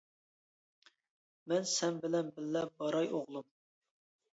-مەن 0.01 1.69
سەن 1.75 2.03
بىلەن 2.09 2.35
بىللە 2.41 2.67
باراي 2.77 3.15
ئوغلۇم! 3.17 3.51